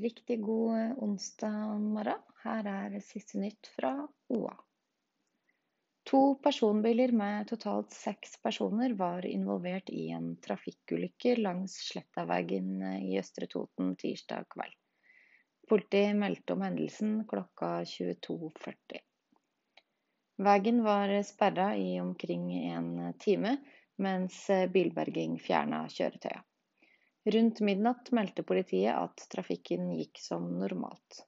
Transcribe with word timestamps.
Riktig 0.00 0.42
god 0.42 0.98
onsdag 0.98 1.78
morgen. 1.80 2.22
Her 2.42 2.66
er 2.68 2.94
siste 3.00 3.38
nytt 3.40 3.68
fra 3.72 3.92
OA. 4.28 4.52
To 6.10 6.20
personbiler 6.44 7.14
med 7.16 7.48
totalt 7.48 7.94
seks 7.96 8.34
personer 8.42 8.92
var 8.98 9.24
involvert 9.26 9.88
i 9.88 10.10
en 10.12 10.34
trafikkulykke 10.44 11.36
langs 11.38 11.78
Slettaveggen 11.86 12.82
i 12.98 13.16
Østre 13.18 13.48
Toten 13.48 13.94
tirsdag 13.96 14.44
kveld. 14.52 14.74
Politiet 15.68 16.18
meldte 16.20 16.58
om 16.58 16.66
hendelsen 16.66 17.14
klokka 17.30 17.70
22.40. 17.94 19.00
Veggen 20.50 20.82
var 20.84 21.14
sperra 21.22 21.70
i 21.76 22.00
omkring 22.00 22.52
en 22.58 23.14
time, 23.18 23.56
mens 23.96 24.44
bilberging 24.76 25.40
fjerna 25.40 25.86
kjøretøyet. 25.88 26.44
Rundt 27.26 27.60
midnatt 27.60 28.12
meldte 28.14 28.42
politiet 28.46 28.94
at 28.94 29.22
trafikken 29.32 29.88
gikk 29.98 30.20
som 30.22 30.44
normalt. 30.60 31.24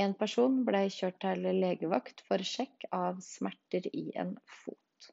En 0.00 0.14
person 0.16 0.62
ble 0.64 0.86
kjørt 0.94 1.18
til 1.20 1.42
legevakt 1.58 2.22
for 2.24 2.44
sjekk 2.50 2.86
av 2.96 3.18
smerter 3.26 3.90
i 3.92 4.06
en 4.22 4.30
fot. 4.62 5.10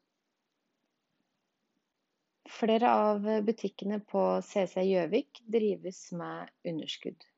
Flere 2.56 2.94
av 3.02 3.28
butikkene 3.44 4.00
på 4.14 4.24
CC 4.48 4.86
Gjøvik 4.86 5.42
drives 5.58 6.00
med 6.16 6.48
underskudd. 6.72 7.28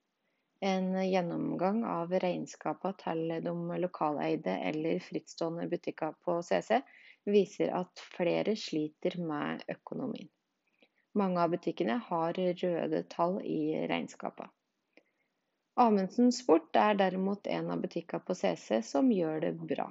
En 0.71 0.93
gjennomgang 1.03 1.83
av 1.99 2.15
regnskapene 2.23 2.95
til 3.03 3.37
de 3.51 3.83
lokaleide 3.83 4.55
eller 4.71 5.03
frittstående 5.03 5.67
butikker 5.75 6.15
på 6.23 6.39
CC 6.47 6.79
viser 7.27 7.75
at 7.83 8.07
flere 8.15 8.55
sliter 8.55 9.19
med 9.19 9.67
økonomien. 9.75 10.31
Mange 11.17 11.41
av 11.41 11.55
butikkene 11.55 12.01
har 12.09 12.37
røde 12.37 13.03
tall 13.15 13.39
i 13.43 13.87
regnskapet. 13.89 14.51
Amundsen 15.79 16.33
Sport 16.35 16.77
er 16.77 16.99
derimot 16.99 17.47
en 17.47 17.71
av 17.71 17.81
butikkene 17.85 18.27
på 18.27 18.35
CC 18.35 18.83
som 18.83 19.13
gjør 19.15 19.41
det 19.47 19.53
bra. 19.73 19.89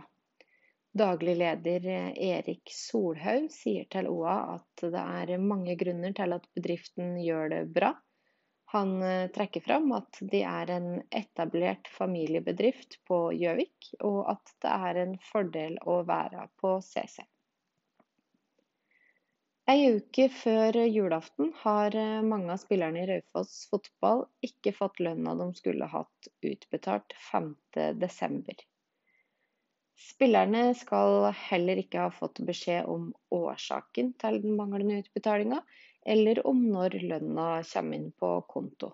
Daglig 0.97 1.37
leder 1.37 1.85
Erik 2.27 2.71
Solhaug 2.73 3.51
sier 3.53 3.85
til 3.93 4.09
OA 4.11 4.35
at 4.55 4.83
det 4.83 5.03
er 5.03 5.37
mange 5.41 5.75
grunner 5.79 6.15
til 6.17 6.35
at 6.35 6.47
bedriften 6.57 7.15
gjør 7.21 7.53
det 7.53 7.63
bra. 7.75 7.93
Han 8.73 9.01
eh, 9.03 9.29
trekker 9.31 9.63
fram 9.63 9.91
at 9.95 10.19
de 10.31 10.41
er 10.43 10.71
en 10.75 10.89
etablert 11.15 11.87
familiebedrift 11.87 12.97
på 13.07 13.19
Gjøvik, 13.39 13.93
og 14.03 14.19
at 14.33 14.51
det 14.63 14.73
er 14.89 14.99
en 15.05 15.13
fordel 15.29 15.77
å 15.87 16.01
være 16.07 16.49
på 16.59 16.73
CC. 16.83 17.23
Ei 19.67 19.81
uke 19.97 20.29
før 20.31 20.77
julaften 20.87 21.49
har 21.59 21.95
eh, 21.99 22.21
mange 22.23 22.53
av 22.53 22.59
spillerne 22.61 23.01
i 23.01 23.07
Raufoss 23.09 23.65
Fotball 23.67 24.21
ikke 24.47 24.71
fått 24.71 25.01
lønna 25.03 25.33
de 25.35 25.47
skulle 25.57 25.89
hatt 25.91 26.29
utbetalt 26.39 27.11
5.12. 27.25 28.61
Spillerne 29.99 30.61
skal 30.83 31.27
heller 31.49 31.81
ikke 31.81 32.05
ha 32.05 32.13
fått 32.15 32.39
beskjed 32.47 32.87
om 32.93 33.09
årsaken 33.35 34.13
til 34.23 34.39
den 34.45 34.55
manglende 34.55 35.01
utbetalinga, 35.03 35.59
eller 36.15 36.39
om 36.47 36.63
når 36.71 36.95
lønna 37.03 37.49
kommer 37.67 37.99
inn 37.99 38.07
på 38.23 38.31
konto. 38.47 38.93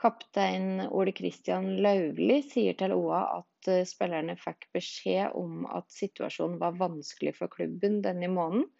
Kaptein 0.00 0.86
Ole 0.88 1.12
Kristian 1.20 1.74
Lauvli 1.84 2.40
sier 2.48 2.80
til 2.80 2.96
OA 2.96 3.20
at 3.42 3.72
eh, 3.76 3.84
spillerne 3.92 4.40
fikk 4.40 4.70
beskjed 4.72 5.36
om 5.36 5.68
at 5.68 5.92
situasjonen 5.92 6.56
var 6.64 6.80
vanskelig 6.80 7.36
for 7.42 7.52
klubben 7.52 8.00
denne 8.08 8.32
måneden, 8.32 8.70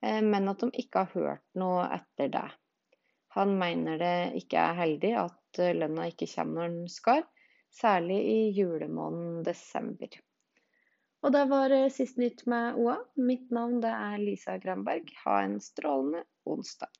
men 0.00 0.48
at 0.48 0.62
de 0.64 0.70
ikke 0.80 1.04
har 1.04 1.12
hørt 1.12 1.46
noe 1.60 1.84
etter 1.92 2.30
det. 2.32 2.48
Han 3.36 3.52
mener 3.58 4.00
det 4.00 4.16
ikke 4.40 4.58
er 4.58 4.78
heldig 4.80 5.12
at 5.20 5.60
eh, 5.62 5.76
lønna 5.76 6.08
ikke 6.10 6.26
kommer 6.32 6.66
når 6.66 6.72
den 6.80 6.88
skal, 6.90 7.22
særlig 7.70 8.18
i 8.26 8.38
julemåneden 8.56 9.44
desember. 9.46 10.16
Og 11.22 11.34
det 11.36 11.44
var 11.52 11.74
eh, 11.76 11.86
siste 11.94 12.22
nytt 12.22 12.42
med 12.50 12.80
OA. 12.82 12.96
Mitt 13.22 13.52
navn 13.54 13.78
er 13.86 14.18
Lisa 14.18 14.56
Granberg. 14.58 15.12
Ha 15.22 15.36
en 15.44 15.60
strålende 15.62 16.24
onsdag. 16.48 16.90